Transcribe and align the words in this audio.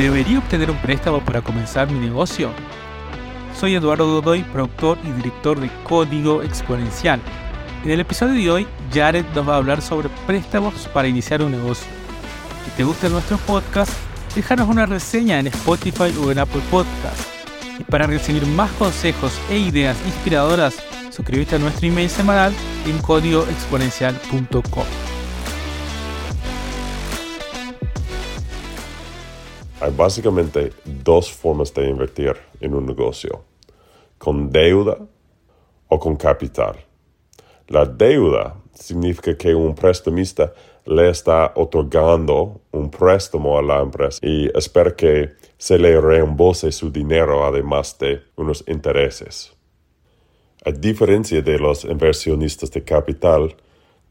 ¿Debería 0.00 0.38
obtener 0.38 0.70
un 0.70 0.78
préstamo 0.78 1.20
para 1.20 1.42
comenzar 1.42 1.90
mi 1.90 1.98
negocio? 1.98 2.48
Soy 3.54 3.74
Eduardo 3.74 4.06
Godoy, 4.06 4.42
productor 4.44 4.96
y 5.04 5.10
director 5.10 5.60
de 5.60 5.70
Código 5.84 6.42
Exponencial. 6.42 7.20
En 7.84 7.90
el 7.90 8.00
episodio 8.00 8.32
de 8.32 8.50
hoy, 8.50 8.66
Jared 8.94 9.26
nos 9.34 9.46
va 9.46 9.52
a 9.52 9.56
hablar 9.58 9.82
sobre 9.82 10.08
préstamos 10.26 10.88
para 10.94 11.06
iniciar 11.06 11.42
un 11.42 11.50
negocio. 11.50 11.86
Si 12.64 12.70
te 12.78 12.84
gusta 12.84 13.10
nuestro 13.10 13.36
podcast, 13.36 13.92
déjanos 14.34 14.70
una 14.70 14.86
reseña 14.86 15.38
en 15.38 15.48
Spotify 15.48 16.16
o 16.24 16.30
en 16.30 16.38
Apple 16.38 16.62
Podcast. 16.70 17.20
Y 17.78 17.84
para 17.84 18.06
recibir 18.06 18.46
más 18.46 18.70
consejos 18.72 19.38
e 19.50 19.58
ideas 19.58 19.98
inspiradoras, 20.06 20.82
suscríbete 21.10 21.56
a 21.56 21.58
nuestro 21.58 21.86
email 21.86 22.08
semanal 22.08 22.54
en 22.86 22.96
códigoexponencial.com. 23.02 25.09
Hay 29.80 29.92
básicamente 29.96 30.74
dos 30.84 31.32
formas 31.32 31.72
de 31.72 31.88
invertir 31.88 32.36
en 32.60 32.74
un 32.74 32.84
negocio, 32.84 33.44
con 34.18 34.50
deuda 34.50 34.98
o 35.88 35.98
con 35.98 36.16
capital. 36.16 36.76
La 37.66 37.86
deuda 37.86 38.56
significa 38.74 39.34
que 39.38 39.54
un 39.54 39.74
prestamista 39.74 40.52
le 40.84 41.08
está 41.08 41.52
otorgando 41.56 42.60
un 42.72 42.90
préstamo 42.90 43.56
a 43.56 43.62
la 43.62 43.80
empresa 43.80 44.18
y 44.22 44.50
espera 44.54 44.94
que 44.94 45.32
se 45.56 45.78
le 45.78 45.98
reembolse 45.98 46.70
su 46.72 46.90
dinero 46.90 47.46
además 47.46 47.96
de 47.98 48.22
unos 48.36 48.62
intereses. 48.66 49.50
A 50.62 50.72
diferencia 50.72 51.40
de 51.40 51.58
los 51.58 51.84
inversionistas 51.84 52.70
de 52.70 52.84
capital, 52.84 53.56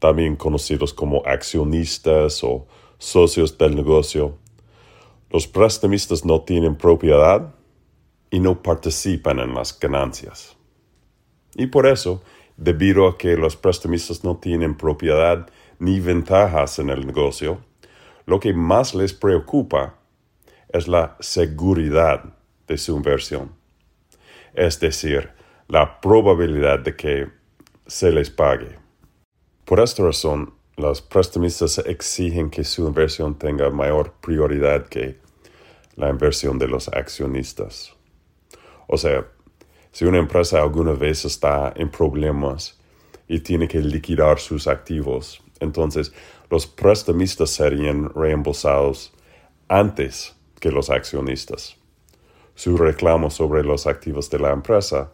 también 0.00 0.34
conocidos 0.34 0.92
como 0.92 1.22
accionistas 1.24 2.42
o 2.42 2.66
socios 2.98 3.56
del 3.56 3.76
negocio, 3.76 4.39
los 5.30 5.46
prestamistas 5.46 6.24
no 6.24 6.42
tienen 6.42 6.76
propiedad 6.76 7.54
y 8.30 8.40
no 8.40 8.62
participan 8.62 9.38
en 9.38 9.54
las 9.54 9.78
ganancias. 9.78 10.56
Y 11.54 11.66
por 11.66 11.86
eso, 11.86 12.22
debido 12.56 13.06
a 13.06 13.16
que 13.16 13.36
los 13.36 13.56
prestamistas 13.56 14.24
no 14.24 14.36
tienen 14.36 14.76
propiedad 14.76 15.48
ni 15.78 16.00
ventajas 16.00 16.78
en 16.78 16.90
el 16.90 17.06
negocio, 17.06 17.64
lo 18.26 18.38
que 18.40 18.52
más 18.52 18.94
les 18.94 19.12
preocupa 19.12 19.98
es 20.68 20.88
la 20.88 21.16
seguridad 21.20 22.36
de 22.66 22.78
su 22.78 22.96
inversión. 22.96 23.52
Es 24.52 24.78
decir, 24.80 25.30
la 25.68 26.00
probabilidad 26.00 26.80
de 26.80 26.96
que 26.96 27.28
se 27.86 28.12
les 28.12 28.30
pague. 28.30 28.78
Por 29.64 29.80
esta 29.80 30.02
razón, 30.02 30.54
los 30.80 31.02
prestamistas 31.02 31.78
exigen 31.78 32.50
que 32.50 32.64
su 32.64 32.86
inversión 32.86 33.38
tenga 33.38 33.70
mayor 33.70 34.14
prioridad 34.20 34.86
que 34.86 35.18
la 35.96 36.08
inversión 36.08 36.58
de 36.58 36.66
los 36.68 36.88
accionistas. 36.88 37.94
O 38.86 38.96
sea, 38.96 39.26
si 39.92 40.04
una 40.04 40.18
empresa 40.18 40.60
alguna 40.60 40.92
vez 40.92 41.24
está 41.24 41.72
en 41.76 41.90
problemas 41.90 42.78
y 43.28 43.40
tiene 43.40 43.68
que 43.68 43.80
liquidar 43.80 44.38
sus 44.38 44.66
activos, 44.66 45.42
entonces 45.60 46.12
los 46.48 46.66
prestamistas 46.66 47.50
serían 47.50 48.08
reembolsados 48.14 49.12
antes 49.68 50.34
que 50.58 50.70
los 50.70 50.90
accionistas. 50.90 51.76
Su 52.54 52.76
reclamo 52.76 53.30
sobre 53.30 53.62
los 53.62 53.86
activos 53.86 54.28
de 54.30 54.38
la 54.38 54.50
empresa 54.50 55.12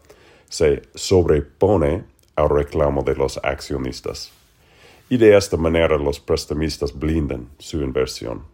se 0.48 0.82
sobrepone 0.94 2.04
al 2.36 2.48
reclamo 2.48 3.02
de 3.02 3.14
los 3.14 3.38
accionistas. 3.42 4.32
Y 5.08 5.16
de 5.18 5.36
esta 5.36 5.56
manera 5.56 5.96
los 5.98 6.18
prestamistas 6.18 6.98
blindan 6.98 7.48
su 7.58 7.80
inversión. 7.80 8.44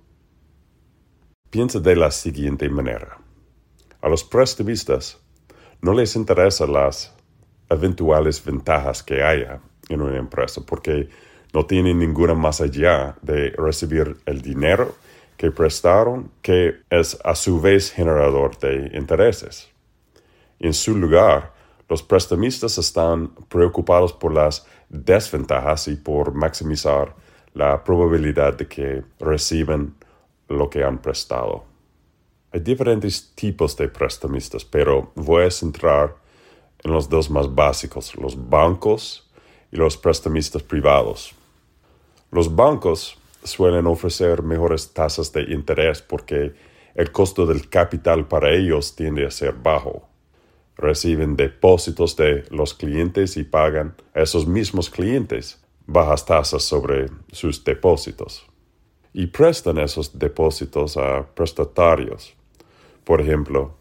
Piensa 1.50 1.81
de 1.81 1.97
la 1.97 2.11
siguiente 2.11 2.69
manera. 2.69 3.19
A 4.00 4.09
los 4.09 4.25
prestamistas 4.25 5.19
no 5.81 5.94
les 5.94 6.14
interesan 6.17 6.72
las 6.72 7.14
eventuales 7.70 8.44
ventajas 8.44 9.03
que 9.03 9.22
haya 9.22 9.60
en 9.88 10.00
una 10.00 10.19
empresa 10.19 10.60
porque 10.66 11.09
no 11.53 11.66
tienen 11.66 11.99
ninguna 11.99 12.34
más 12.34 12.60
allá 12.60 13.16
de 13.22 13.50
recibir 13.50 14.16
el 14.27 14.43
dinero 14.43 14.94
que 15.37 15.50
prestaron 15.50 16.31
que 16.41 16.82
es 16.88 17.19
a 17.25 17.34
su 17.34 17.60
vez 17.60 17.91
generador 17.91 18.59
de 18.59 18.91
intereses. 18.94 19.69
En 20.59 20.72
su 20.72 20.97
lugar, 20.97 21.52
los 21.88 22.03
prestamistas 22.03 22.78
están 22.78 23.28
preocupados 23.48 24.12
por 24.12 24.32
las 24.32 24.66
desventajas 24.88 25.88
y 25.88 25.97
por 25.97 26.32
maximizar 26.32 27.15
la 27.54 27.82
probabilidad 27.84 28.54
de 28.54 28.66
que 28.66 29.03
reciban 29.19 29.94
lo 30.48 30.71
que 30.71 30.82
han 30.82 30.98
prestado. 30.98 31.65
Hay 32.53 32.60
diferentes 32.60 33.34
tipos 33.34 33.76
de 33.76 33.88
prestamistas, 33.88 34.65
pero 34.65 35.12
voy 35.15 35.44
a 35.44 35.50
centrar 35.50 36.16
en 36.82 36.92
los 36.92 37.09
dos 37.09 37.31
más 37.31 37.54
básicos, 37.54 38.15
los 38.16 38.37
bancos 38.48 39.31
y 39.71 39.76
los 39.76 39.97
prestamistas 39.97 40.62
privados. 40.62 41.34
Los 42.31 42.54
bancos 42.54 43.16
suelen 43.42 43.87
ofrecer 43.87 44.42
mejores 44.42 44.92
tasas 44.92 45.32
de 45.32 45.42
interés 45.42 46.03
porque 46.03 46.54
el 46.94 47.10
costo 47.10 47.47
del 47.47 47.69
capital 47.69 48.28
para 48.28 48.53
ellos 48.54 48.94
tiende 48.94 49.26
a 49.26 49.31
ser 49.31 49.54
bajo. 49.54 50.12
Reciben 50.77 51.37
depósitos 51.37 52.16
de 52.16 52.44
los 52.50 52.75
clientes 52.75 53.37
y 53.37 53.44
pagan 53.44 53.94
a 54.15 54.21
esos 54.21 54.47
mismos 54.47 54.91
clientes 54.91 55.62
bajas 55.87 56.25
tasas 56.25 56.62
sobre 56.62 57.06
sus 57.33 57.62
depósitos 57.65 58.47
y 59.12 59.27
prestan 59.27 59.78
esos 59.78 60.19
depósitos 60.19 60.97
a 60.97 61.27
prestatarios. 61.34 62.34
Por 63.05 63.21
ejemplo, 63.21 63.75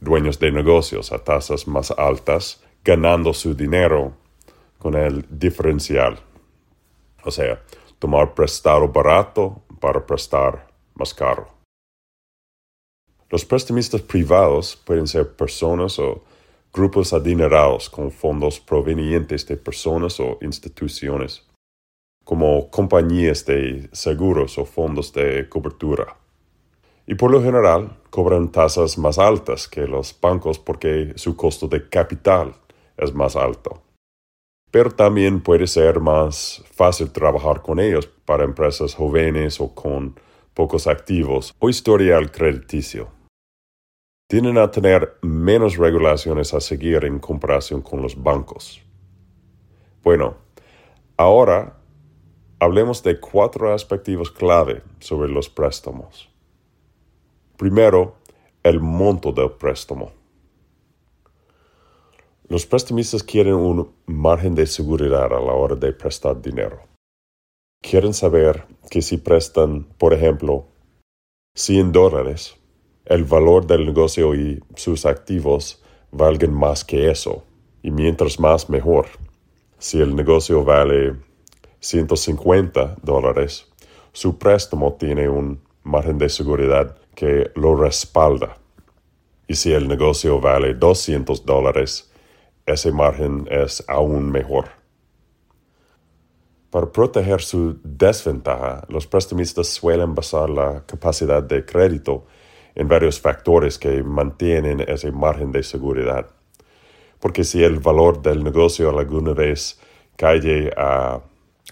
dueños 0.00 0.38
de 0.38 0.50
negocios 0.50 1.12
a 1.12 1.18
tasas 1.18 1.68
más 1.68 1.92
altas, 1.92 2.62
ganando 2.84 3.32
su 3.32 3.54
dinero 3.54 4.14
con 4.78 4.94
el 4.94 5.24
diferencial. 5.30 6.18
O 7.24 7.30
sea, 7.30 7.62
tomar 7.98 8.34
prestado 8.34 8.88
barato 8.88 9.62
para 9.78 10.04
prestar 10.04 10.66
más 10.94 11.14
caro. 11.14 11.48
Los 13.30 13.44
prestamistas 13.44 14.02
privados 14.02 14.76
pueden 14.84 15.06
ser 15.06 15.32
personas 15.32 15.98
o 15.98 16.24
grupos 16.72 17.12
adinerados 17.12 17.90
con 17.90 18.10
fondos 18.10 18.58
provenientes 18.58 19.46
de 19.46 19.56
personas 19.56 20.18
o 20.20 20.38
instituciones 20.40 21.46
como 22.24 22.70
compañías 22.70 23.44
de 23.46 23.88
seguros 23.92 24.56
o 24.58 24.64
fondos 24.64 25.12
de 25.12 25.48
cobertura. 25.48 26.16
Y 27.06 27.14
por 27.14 27.30
lo 27.30 27.42
general 27.42 27.98
cobran 28.10 28.52
tasas 28.52 28.96
más 28.96 29.18
altas 29.18 29.66
que 29.68 29.86
los 29.86 30.18
bancos 30.18 30.58
porque 30.58 31.12
su 31.16 31.36
costo 31.36 31.66
de 31.66 31.88
capital 31.88 32.54
es 32.96 33.12
más 33.12 33.34
alto. 33.36 33.82
Pero 34.70 34.90
también 34.90 35.42
puede 35.42 35.66
ser 35.66 36.00
más 36.00 36.62
fácil 36.72 37.10
trabajar 37.10 37.60
con 37.60 37.80
ellos 37.80 38.06
para 38.06 38.44
empresas 38.44 38.94
jóvenes 38.94 39.60
o 39.60 39.74
con 39.74 40.18
pocos 40.54 40.86
activos 40.86 41.54
o 41.58 41.68
historial 41.68 42.30
crediticio. 42.30 43.08
Tienen 44.32 44.56
a 44.56 44.70
tener 44.70 45.18
menos 45.20 45.76
regulaciones 45.76 46.54
a 46.54 46.60
seguir 46.60 47.04
en 47.04 47.18
comparación 47.18 47.82
con 47.82 48.00
los 48.00 48.16
bancos. 48.16 48.80
Bueno, 50.02 50.36
ahora 51.18 51.76
Hablemos 52.62 53.02
de 53.02 53.18
cuatro 53.18 53.74
aspectos 53.74 54.30
clave 54.30 54.84
sobre 55.00 55.28
los 55.28 55.50
préstamos. 55.50 56.30
Primero, 57.56 58.14
el 58.62 58.78
monto 58.78 59.32
del 59.32 59.50
préstamo. 59.50 60.12
Los 62.46 62.64
prestamistas 62.64 63.24
quieren 63.24 63.54
un 63.54 63.92
margen 64.06 64.54
de 64.54 64.68
seguridad 64.68 65.24
a 65.24 65.40
la 65.40 65.54
hora 65.54 65.74
de 65.74 65.92
prestar 65.92 66.40
dinero. 66.40 66.82
Quieren 67.82 68.14
saber 68.14 68.64
que 68.88 69.02
si 69.02 69.16
prestan, 69.16 69.82
por 69.98 70.14
ejemplo, 70.14 70.68
100 71.56 71.90
dólares, 71.90 72.61
el 73.04 73.24
valor 73.24 73.66
del 73.66 73.86
negocio 73.86 74.34
y 74.34 74.62
sus 74.76 75.06
activos 75.06 75.82
valgan 76.10 76.52
más 76.52 76.84
que 76.84 77.10
eso, 77.10 77.44
y 77.82 77.90
mientras 77.90 78.38
más 78.38 78.68
mejor. 78.68 79.06
Si 79.78 80.00
el 80.00 80.14
negocio 80.14 80.64
vale 80.64 81.16
150 81.80 82.96
dólares, 83.02 83.66
su 84.12 84.38
préstamo 84.38 84.94
tiene 84.94 85.28
un 85.28 85.60
margen 85.82 86.18
de 86.18 86.28
seguridad 86.28 86.96
que 87.14 87.50
lo 87.54 87.74
respalda. 87.74 88.56
Y 89.48 89.54
si 89.54 89.72
el 89.72 89.88
negocio 89.88 90.40
vale 90.40 90.74
200 90.74 91.44
dólares, 91.44 92.10
ese 92.66 92.92
margen 92.92 93.48
es 93.50 93.84
aún 93.88 94.30
mejor. 94.30 94.66
Para 96.70 96.90
proteger 96.90 97.42
su 97.42 97.78
desventaja, 97.82 98.86
los 98.88 99.06
prestamistas 99.06 99.68
suelen 99.68 100.14
basar 100.14 100.48
la 100.48 100.84
capacidad 100.86 101.42
de 101.42 101.64
crédito 101.64 102.24
en 102.74 102.88
varios 102.88 103.20
factores 103.20 103.78
que 103.78 104.02
mantienen 104.02 104.80
ese 104.80 105.12
margen 105.12 105.52
de 105.52 105.62
seguridad. 105.62 106.26
Porque 107.20 107.44
si 107.44 107.62
el 107.62 107.78
valor 107.78 108.22
del 108.22 108.42
negocio 108.42 108.90
alguna 108.90 109.32
vez 109.32 109.78
cae 110.16 110.72
a 110.76 111.20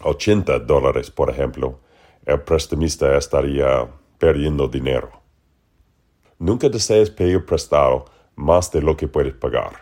80 0.03 0.61
dólares, 0.61 1.11
por 1.11 1.31
ejemplo, 1.31 1.81
el 2.25 2.41
prestamista 2.43 3.17
estaría 3.17 3.89
perdiendo 4.19 4.69
dinero. 4.69 5.11
nunca 6.39 6.69
desees 6.69 7.11
pedir 7.11 7.45
prestado 7.45 8.07
más 8.35 8.71
de 8.73 8.81
lo 8.81 8.97
que 8.97 9.09
puedes 9.09 9.35
pagar, 9.35 9.73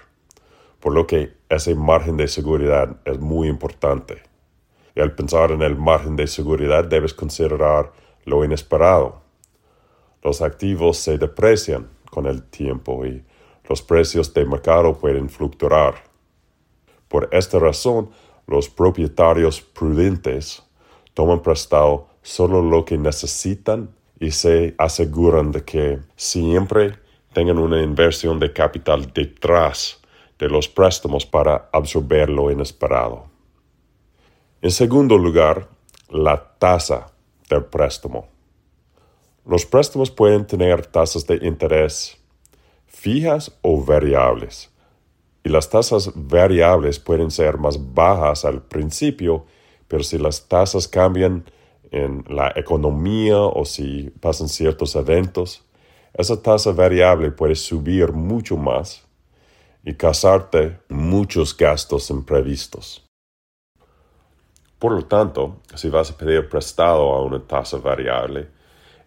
por 0.81 0.93
lo 0.93 1.07
que 1.07 1.35
ese 1.49 1.75
margen 1.75 2.17
de 2.17 2.27
seguridad 2.27 2.97
es 3.05 3.19
muy 3.19 3.49
importante. 3.49 4.23
Y 4.95 5.01
al 5.01 5.15
pensar 5.15 5.53
en 5.53 5.63
el 5.63 5.77
margen 5.77 6.17
de 6.17 6.27
seguridad 6.27 6.85
debes 6.85 7.15
considerar 7.15 7.93
lo 8.25 8.45
inesperado. 8.45 9.23
Los 10.29 10.43
activos 10.43 10.99
se 10.99 11.17
deprecian 11.17 11.89
con 12.11 12.27
el 12.27 12.43
tiempo 12.43 13.07
y 13.07 13.25
los 13.67 13.81
precios 13.81 14.35
de 14.35 14.45
mercado 14.45 14.93
pueden 14.93 15.31
fluctuar. 15.31 15.95
Por 17.09 17.31
esta 17.33 17.59
razón, 17.59 18.11
los 18.47 18.69
propietarios 18.69 19.63
prudentes 19.63 20.63
toman 21.15 21.41
prestado 21.41 22.09
solo 22.21 22.61
lo 22.61 22.85
que 22.85 22.99
necesitan 22.99 23.89
y 24.21 24.31
se 24.33 24.75
aseguran 24.77 25.51
de 25.51 25.65
que 25.65 26.01
siempre 26.15 26.99
tengan 27.33 27.57
una 27.57 27.81
inversión 27.83 28.39
de 28.39 28.53
capital 28.53 29.11
detrás 29.15 29.99
de 30.39 30.51
los 30.51 30.69
préstamos 30.69 31.25
para 31.25 31.71
absorber 31.73 32.29
lo 32.29 32.51
inesperado. 32.51 33.31
En 34.61 34.73
segundo 34.73 35.17
lugar, 35.17 35.71
la 36.11 36.37
tasa 36.59 37.07
del 37.49 37.65
préstamo. 37.65 38.38
Los 39.49 39.65
préstamos 39.65 40.11
pueden 40.11 40.47
tener 40.47 40.85
tasas 40.85 41.27
de 41.27 41.37
interés 41.37 42.19
fijas 42.87 43.51
o 43.63 43.83
variables. 43.83 44.71
Y 45.43 45.49
las 45.49 45.71
tasas 45.71 46.11
variables 46.15 46.99
pueden 46.99 47.31
ser 47.31 47.57
más 47.57 47.95
bajas 47.95 48.45
al 48.45 48.61
principio, 48.61 49.47
pero 49.89 50.03
si 50.03 50.19
las 50.19 50.47
tasas 50.47 50.87
cambian 50.87 51.47
en 51.91 52.25
la 52.29 52.53
economía 52.57 53.39
o 53.39 53.65
si 53.65 54.11
pasan 54.21 54.51
ciertos 54.51 54.95
eventos, 54.97 55.65
esa 56.13 56.43
tasa 56.43 56.73
variable 56.73 57.31
puede 57.31 57.55
subir 57.55 58.13
mucho 58.13 58.59
más 58.59 59.03
y 59.83 59.95
causarte 59.95 60.79
muchos 60.91 61.57
gastos 61.57 62.11
imprevistos. 62.11 63.03
Por 64.79 64.93
lo 64.93 65.07
tanto, 65.07 65.57
si 65.75 65.89
vas 65.89 66.11
a 66.11 66.17
pedir 66.19 66.51
prestado 66.51 67.15
a 67.15 67.23
una 67.23 67.43
tasa 67.43 67.79
variable, 67.79 68.58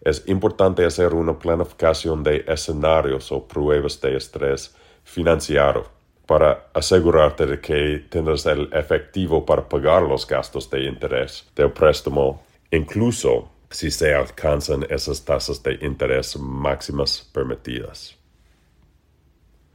es 0.04 0.26
importante 0.26 0.84
hacer 0.84 1.14
una 1.14 1.38
planificación 1.38 2.22
de 2.22 2.44
escenarios 2.48 3.30
o 3.30 3.46
pruebas 3.46 4.00
de 4.00 4.16
estrés 4.16 4.74
financiero 5.04 5.86
para 6.26 6.68
asegurarte 6.74 7.46
de 7.46 7.60
que 7.60 8.06
tendrás 8.08 8.46
el 8.46 8.68
efectivo 8.72 9.44
para 9.44 9.68
pagar 9.68 10.02
los 10.02 10.26
gastos 10.26 10.68
de 10.70 10.84
interés 10.84 11.48
del 11.54 11.72
préstamo, 11.72 12.42
incluso 12.70 13.48
si 13.70 13.90
se 13.90 14.14
alcanzan 14.14 14.84
esas 14.88 15.24
tasas 15.24 15.62
de 15.62 15.78
interés 15.82 16.36
máximas 16.36 17.28
permitidas. 17.32 18.16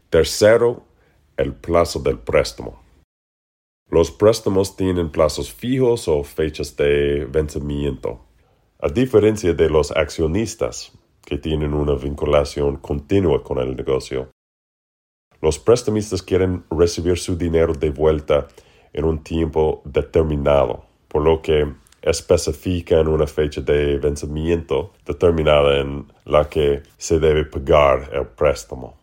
Tercero, 0.09 0.83
el 1.35 1.53
plazo 1.53 1.99
del 1.99 2.19
préstamo. 2.19 2.81
Los 3.89 4.11
préstamos 4.11 4.75
tienen 4.75 5.09
plazos 5.09 5.51
fijos 5.51 6.07
o 6.07 6.23
fechas 6.23 6.75
de 6.75 7.25
vencimiento. 7.25 8.26
A 8.79 8.89
diferencia 8.89 9.53
de 9.53 9.69
los 9.69 9.91
accionistas, 9.91 10.91
que 11.25 11.39
tienen 11.39 11.73
una 11.73 11.95
vinculación 11.95 12.77
continua 12.77 13.43
con 13.43 13.57
el 13.57 13.75
negocio, 13.75 14.29
los 15.41 15.57
prestamistas 15.57 16.21
quieren 16.21 16.63
recibir 16.69 17.17
su 17.17 17.35
dinero 17.35 17.73
de 17.73 17.89
vuelta 17.89 18.47
en 18.93 19.05
un 19.05 19.23
tiempo 19.23 19.81
determinado, 19.83 20.85
por 21.07 21.23
lo 21.23 21.41
que 21.41 21.73
especifican 22.03 23.07
una 23.07 23.25
fecha 23.25 23.61
de 23.61 23.97
vencimiento 23.97 24.93
determinada 25.05 25.79
en 25.79 26.11
la 26.25 26.47
que 26.47 26.83
se 26.97 27.19
debe 27.19 27.45
pagar 27.45 28.11
el 28.13 28.27
préstamo. 28.27 28.95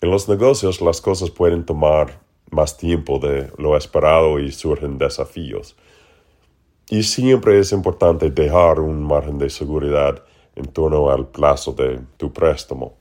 En 0.00 0.10
los 0.10 0.28
negocios 0.28 0.82
las 0.82 1.00
cosas 1.00 1.30
pueden 1.30 1.64
tomar 1.64 2.20
más 2.50 2.76
tiempo 2.76 3.18
de 3.18 3.50
lo 3.56 3.76
esperado 3.76 4.38
y 4.38 4.52
surgen 4.52 4.98
desafíos. 4.98 5.74
Y 6.90 7.02
siempre 7.02 7.58
es 7.58 7.72
importante 7.72 8.30
dejar 8.30 8.80
un 8.80 9.02
margen 9.02 9.38
de 9.38 9.50
seguridad 9.50 10.24
en 10.54 10.66
torno 10.66 11.10
al 11.10 11.26
plazo 11.28 11.72
de 11.72 12.00
tu 12.16 12.32
préstamo. 12.32 12.94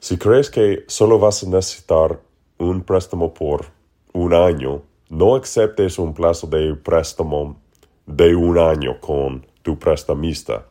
Si 0.00 0.16
crees 0.16 0.48
que 0.48 0.84
solo 0.86 1.18
vas 1.18 1.42
a 1.42 1.46
necesitar 1.46 2.20
un 2.58 2.82
préstamo 2.82 3.34
por 3.34 3.66
un 4.14 4.32
año, 4.32 4.82
no 5.10 5.36
aceptes 5.36 5.98
un 5.98 6.14
plazo 6.14 6.46
de 6.46 6.74
préstamo 6.74 7.60
de 8.06 8.34
un 8.34 8.58
año 8.58 8.98
con 9.00 9.46
tu 9.62 9.78
prestamista. 9.78 10.66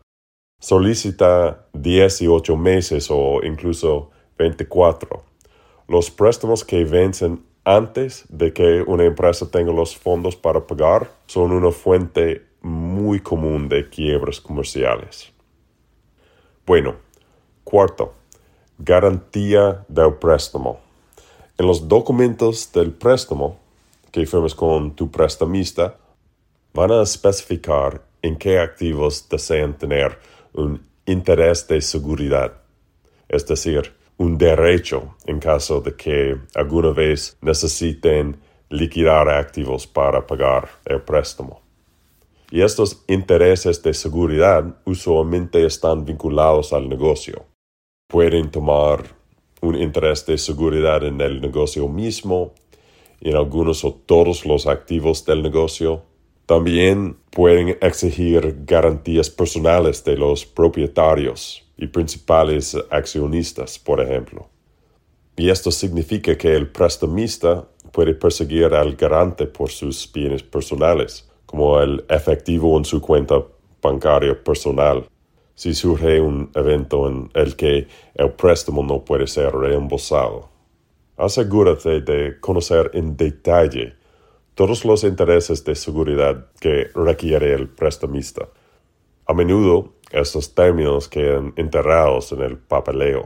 Solicita 0.59 1.67
18 1.73 2.57
meses 2.57 3.09
o 3.11 3.41
incluso 3.43 4.09
24. 4.39 5.23
Los 5.87 6.09
préstamos 6.09 6.65
que 6.65 6.83
vencen 6.83 7.43
antes 7.67 8.25
de 8.29 8.53
que 8.53 8.81
una 8.87 9.03
empresa 9.03 9.51
tenga 9.51 9.73
los 9.73 9.97
fondos 9.97 10.37
para 10.37 10.65
pagar 10.65 11.11
son 11.25 11.51
una 11.51 11.71
fuente 11.71 12.45
muy 12.61 13.19
común 13.19 13.67
de 13.67 13.89
quiebras 13.89 14.39
comerciales. 14.39 15.33
Bueno, 16.65 16.95
cuarto, 17.65 18.13
garantía 18.77 19.83
del 19.89 20.13
préstamo. 20.13 20.79
En 21.57 21.67
los 21.67 21.89
documentos 21.89 22.71
del 22.71 22.91
préstamo 22.93 23.59
que 24.13 24.25
firmes 24.25 24.55
con 24.55 24.95
tu 24.95 25.11
prestamista, 25.11 25.97
van 26.73 26.91
a 26.91 27.01
especificar 27.01 28.01
en 28.21 28.37
qué 28.37 28.59
activos 28.59 29.27
desean 29.27 29.77
tener 29.77 30.17
un 30.53 30.81
interés 31.05 31.67
de 31.67 31.81
seguridad, 31.81 32.53
es 33.27 33.45
decir, 33.45 33.96
un 34.17 34.37
derecho 34.37 35.15
en 35.25 35.39
caso 35.39 35.81
de 35.81 35.95
que 35.95 36.37
alguna 36.55 36.91
vez 36.91 37.37
necesiten 37.41 38.37
liquidar 38.69 39.29
activos 39.29 39.87
para 39.87 40.25
pagar 40.25 40.69
el 40.85 41.01
préstamo. 41.01 41.61
Y 42.49 42.61
estos 42.61 43.03
intereses 43.07 43.83
de 43.83 43.93
seguridad 43.93 44.79
usualmente 44.85 45.65
están 45.65 46.05
vinculados 46.05 46.73
al 46.73 46.87
negocio. 46.87 47.45
Pueden 48.07 48.49
tomar 48.51 49.03
un 49.61 49.75
interés 49.75 50.25
de 50.25 50.37
seguridad 50.37 51.03
en 51.03 51.19
el 51.19 51.41
negocio 51.41 51.87
mismo, 51.87 52.53
en 53.19 53.35
algunos 53.35 53.83
o 53.83 53.93
todos 53.93 54.45
los 54.45 54.65
activos 54.67 55.25
del 55.25 55.43
negocio. 55.43 56.03
También 56.47 57.17
pueden 57.29 57.77
exigir 57.81 58.63
garantías 58.65 59.29
personales 59.29 60.01
de 60.05 60.15
los 60.15 60.45
propietarios 60.45 61.61
y 61.75 61.87
principales 61.87 62.75
accionistas, 62.89 63.77
por 63.77 63.99
ejemplo. 63.99 64.47
Y 65.35 65.49
esto 65.49 65.71
significa 65.71 66.37
que 66.37 66.55
el 66.55 66.69
prestamista 66.71 67.67
puede 67.91 68.13
perseguir 68.13 68.73
al 68.73 68.95
garante 68.95 69.45
por 69.45 69.69
sus 69.69 70.09
bienes 70.09 70.41
personales, 70.41 71.29
como 71.45 71.81
el 71.81 72.05
efectivo 72.07 72.77
en 72.77 72.85
su 72.85 73.01
cuenta 73.01 73.43
bancaria 73.81 74.41
personal, 74.41 75.05
si 75.53 75.73
surge 75.73 76.21
un 76.21 76.49
evento 76.55 77.09
en 77.09 77.29
el 77.33 77.57
que 77.57 77.89
el 78.15 78.31
préstamo 78.31 78.83
no 78.83 79.03
puede 79.03 79.27
ser 79.27 79.53
reembolsado. 79.53 80.47
Asegúrate 81.17 81.99
de 81.99 82.39
conocer 82.39 82.89
en 82.93 83.17
detalle 83.17 83.97
todos 84.57 84.85
los 84.85 85.03
intereses 85.03 85.63
de 85.63 85.75
seguridad 85.75 86.47
que 86.59 86.89
requiere 86.95 87.53
el 87.53 87.69
prestamista. 87.69 88.49
A 89.27 89.33
menudo 89.35 89.93
estos 90.09 90.55
términos 90.55 91.07
quedan 91.07 91.53
enterrados 91.57 92.31
en 92.31 92.41
el 92.41 92.57
papeleo. 92.57 93.25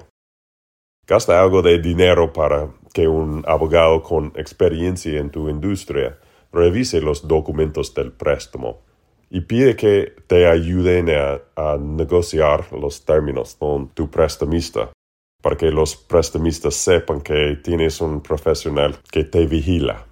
Gasta 1.07 1.41
algo 1.41 1.61
de 1.61 1.79
dinero 1.79 2.33
para 2.33 2.69
que 2.93 3.07
un 3.07 3.45
abogado 3.47 4.03
con 4.03 4.33
experiencia 4.35 5.19
en 5.19 5.29
tu 5.29 5.47
industria 5.47 6.19
revise 6.51 7.00
los 7.00 7.25
documentos 7.25 7.93
del 7.93 8.11
préstamo 8.11 8.81
y 9.29 9.39
pide 9.39 9.77
que 9.77 10.13
te 10.27 10.45
ayuden 10.45 11.11
a, 11.11 11.77
negociar 11.77 12.73
los 12.73 13.05
términos 13.05 13.55
con 13.57 13.88
tu 13.93 14.09
prestamista 14.09 14.91
para 15.41 15.55
que 15.55 15.71
los 15.71 15.95
prestamistas 15.95 16.75
sepan 16.75 17.21
que 17.21 17.57
tienes 17.63 18.01
un 18.01 18.21
profesional 18.21 18.97
que 19.09 19.23
te 19.23 19.45
vigila. 19.45 20.11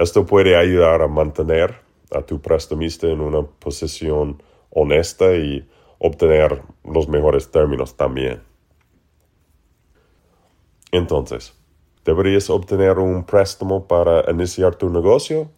Esto 0.00 0.24
puede 0.24 0.56
ayudar 0.56 1.02
a 1.02 1.08
mantener 1.08 1.74
a 2.10 2.22
tu 2.22 2.40
prestamista 2.40 3.06
en 3.06 3.20
una 3.20 3.42
posición 3.42 4.42
honesta 4.70 5.34
y 5.34 5.68
obtener 5.98 6.62
los 6.84 7.06
mejores 7.06 7.50
términos 7.50 7.94
también. 7.98 8.42
Entonces, 10.90 11.52
¿deberías 12.02 12.48
obtener 12.48 12.98
un 12.98 13.24
préstamo 13.24 13.86
para 13.86 14.30
iniciar 14.30 14.74
tu 14.74 14.88
negocio? 14.88 15.50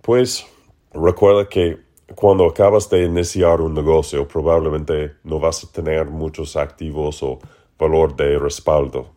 Pues 0.00 0.46
recuerda 0.94 1.46
que 1.46 1.76
cuando 2.14 2.46
acabas 2.46 2.88
de 2.88 3.04
iniciar 3.04 3.60
un 3.60 3.74
negocio 3.74 4.26
probablemente 4.26 5.16
no 5.24 5.40
vas 5.40 5.62
a 5.62 5.70
tener 5.70 6.06
muchos 6.06 6.56
activos 6.56 7.22
o 7.22 7.38
valor 7.78 8.16
de 8.16 8.38
respaldo. 8.38 9.10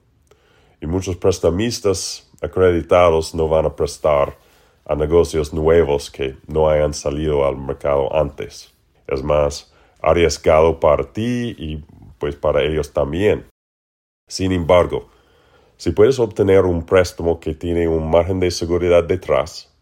Y 0.81 0.87
muchos 0.87 1.15
prestamistas 1.15 2.29
acreditados 2.41 3.33
no 3.35 3.47
van 3.47 3.65
a 3.65 3.75
prestar 3.75 4.35
a 4.91 4.95
negocios 4.95 5.53
nuevos 5.53 6.11
que 6.11 6.35
no 6.47 6.69
hayan 6.69 6.93
salido 6.93 7.45
al 7.45 7.55
mercado 7.55 8.13
antes. 8.13 8.73
Es 9.07 9.23
más 9.23 9.73
arriesgado 10.01 10.81
para 10.81 11.13
ti 11.13 11.55
y 11.57 11.77
pues 12.19 12.35
para 12.35 12.61
ellos 12.61 12.91
también. 12.91 13.45
Sin 14.27 14.51
embargo, 14.51 15.07
si 15.77 15.91
puedes 15.91 16.19
obtener 16.19 16.65
un 16.65 16.85
préstamo 16.85 17.39
que 17.39 17.55
tiene 17.55 17.87
un 17.87 18.09
margen 18.09 18.41
de 18.41 18.51
seguridad 18.51 19.05
detrás, 19.05 19.73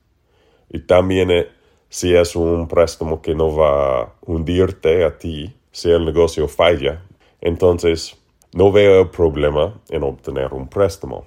y 0.70 0.80
también 0.80 1.32
eh, 1.32 1.48
si 1.90 2.16
es 2.16 2.36
un 2.36 2.68
préstamo 2.68 3.20
que 3.20 3.34
no 3.34 3.56
va 3.56 4.02
a 4.02 4.14
hundirte 4.22 5.04
a 5.04 5.18
ti 5.18 5.56
si 5.72 5.90
el 5.90 6.06
negocio 6.06 6.48
falla, 6.48 7.04
entonces 7.42 8.16
no 8.54 8.72
veo 8.72 9.02
el 9.02 9.10
problema 9.10 9.82
en 9.90 10.04
obtener 10.04 10.54
un 10.54 10.68
préstamo. 10.70 11.26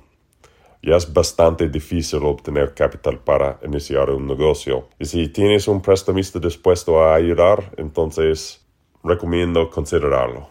Ya 0.82 0.96
es 0.96 1.12
bastante 1.12 1.68
difícil 1.68 2.24
obtener 2.24 2.74
capital 2.74 3.18
para 3.20 3.60
iniciar 3.64 4.10
un 4.10 4.26
negocio. 4.26 4.88
Y 4.98 5.04
si 5.04 5.28
tienes 5.28 5.68
un 5.68 5.80
prestamista 5.80 6.40
dispuesto 6.40 7.02
a 7.02 7.14
ayudar, 7.14 7.72
entonces 7.76 8.66
recomiendo 9.04 9.70
considerarlo. 9.70 10.48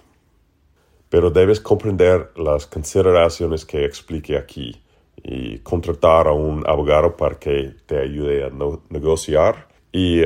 Pero 1.09 1.29
debes 1.29 1.59
comprender 1.59 2.31
las 2.38 2.65
consideraciones 2.65 3.65
que 3.65 3.83
expliqué 3.83 4.38
aquí 4.38 4.81
y 5.23 5.59
contratar 5.59 6.27
a 6.27 6.31
un 6.31 6.63
abogado 6.65 7.17
para 7.17 7.38
que 7.38 7.75
te 7.85 8.00
ayude 8.00 8.45
a 8.45 8.51
negociar 8.89 9.67
y 9.91 10.21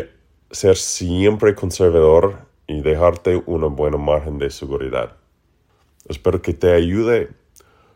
ser 0.52 0.78
siempre 0.78 1.56
conservador 1.56 2.46
y 2.68 2.82
dejarte 2.82 3.42
una 3.46 3.68
buena 3.68 3.98
margen 3.98 4.38
de 4.38 4.50
seguridad. 4.50 5.18
Espero 6.08 6.42
que 6.42 6.54
te 6.54 6.72
ayude 6.72 7.30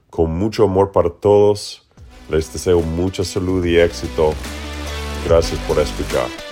con 0.10 0.32
mucho 0.32 0.64
amor 0.64 0.92
para 0.92 1.10
todos. 1.10 1.89
Les 2.30 2.52
deseo 2.54 2.82
mucha 2.82 3.24
salud 3.24 3.66
y 3.66 3.78
éxito. 3.80 4.34
Gracias 5.26 5.60
por 5.68 5.80
escuchar. 5.80 6.49